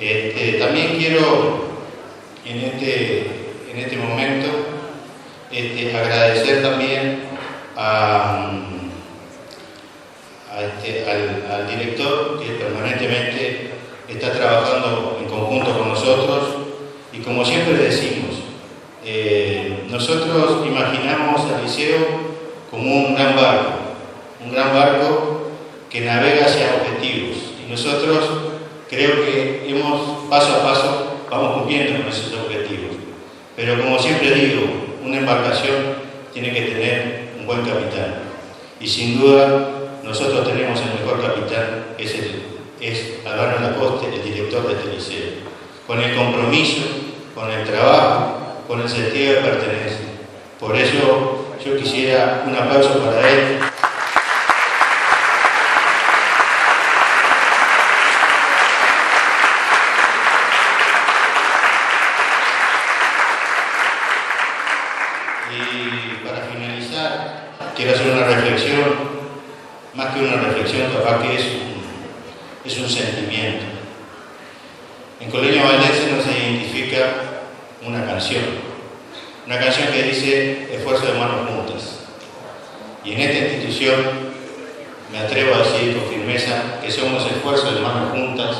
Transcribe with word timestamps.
Este, 0.00 0.60
también 0.60 0.96
quiero 0.96 1.64
en 2.46 2.58
este, 2.60 3.26
en 3.68 3.78
este 3.78 3.96
momento 3.96 4.46
este, 5.50 5.96
agradecer 5.96 6.62
también 6.62 7.22
este, 10.56 11.04
al, 11.10 11.66
director 11.68 12.40
que 12.40 12.52
permanentemente 12.52 13.70
está 14.08 14.32
trabajando 14.32 15.18
en 15.20 15.28
conjunto 15.28 15.76
con 15.76 15.88
nosotros. 15.88 16.44
Y 17.12 17.18
como 17.18 17.44
siempre 17.44 17.74
decimos, 17.74 18.36
eh, 19.04 19.84
nosotros 19.88 20.64
imaginamos 20.64 21.40
al 21.50 21.64
liceo 21.64 22.06
como 22.70 22.94
un 23.06 23.14
gran 23.16 23.34
barco, 23.34 23.72
un 24.44 24.52
gran 24.52 24.72
barco 24.72 25.48
que 25.90 26.02
navega 26.02 26.46
hacia 26.46 26.76
objetivos. 26.76 27.36
Y 27.66 27.70
nosotros 27.70 28.57
creo 28.88 29.24
que 29.24 29.66
hemos 29.68 30.28
paso 30.28 30.54
a 30.54 30.62
paso 30.62 31.18
vamos 31.30 31.58
cumpliendo 31.58 32.00
con 32.00 32.08
esos 32.08 32.32
objetivos. 32.32 32.96
Pero 33.56 33.82
como 33.82 33.98
siempre 33.98 34.34
digo, 34.34 34.62
una 35.04 35.18
embarcación 35.18 35.74
tiene 36.32 36.52
que 36.52 36.62
tener 36.62 37.28
un 37.38 37.46
buen 37.46 37.60
capitán. 37.62 38.22
Y 38.80 38.86
sin 38.86 39.20
duda, 39.20 39.68
nosotros 40.04 40.46
tenemos 40.46 40.80
el 40.80 41.00
mejor 41.00 41.20
capitán, 41.20 41.86
es, 41.98 42.14
el, 42.14 42.42
es 42.80 43.26
Albano 43.26 43.58
Lacoste, 43.60 44.14
el 44.14 44.22
director 44.22 44.66
de 44.66 44.74
este 44.74 44.94
liceo. 44.94 45.30
Con 45.86 46.00
el 46.00 46.14
compromiso, 46.14 46.82
con 47.34 47.50
el 47.50 47.64
trabajo, 47.64 48.62
con 48.66 48.80
el 48.80 48.88
sentido 48.88 49.34
de 49.34 49.40
pertenencia. 49.40 50.06
Por 50.60 50.76
eso 50.76 51.46
yo 51.64 51.76
quisiera 51.76 52.44
un 52.46 52.54
aplauso 52.54 53.00
para 53.00 53.28
él. 53.28 53.58
Y 65.58 66.24
para 66.24 66.46
finalizar, 66.46 67.50
quiero 67.76 67.92
hacer 67.92 68.12
una 68.12 68.26
reflexión, 68.26 69.18
más 69.94 70.14
que 70.14 70.20
una 70.20 70.36
reflexión, 70.36 70.92
capaz 70.92 71.20
que 71.22 71.34
es 71.34 71.44
un, 71.44 71.82
es 72.64 72.78
un 72.78 72.88
sentimiento. 72.88 73.64
En 75.20 75.30
Colegio 75.30 75.64
Valdense 75.64 76.12
nos 76.12 76.26
identifica 76.26 76.98
una 77.84 78.06
canción, 78.06 78.44
una 79.46 79.58
canción 79.58 79.88
que 79.88 80.02
dice 80.04 80.74
esfuerzo 80.76 81.06
de 81.06 81.18
manos 81.18 81.48
juntas. 81.50 81.98
Y 83.04 83.14
en 83.14 83.20
esta 83.20 83.38
institución 83.46 83.96
me 85.10 85.18
atrevo 85.18 85.54
a 85.54 85.58
decir 85.58 85.96
con 85.96 86.08
firmeza 86.08 86.80
que 86.80 86.90
somos 86.90 87.26
esfuerzos 87.26 87.74
de 87.74 87.80
manos 87.80 88.10
juntas, 88.12 88.56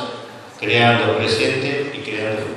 creando 0.59 1.15
presente 1.17 1.93
y 1.93 1.99
creando 1.99 2.41
futuro. 2.41 2.47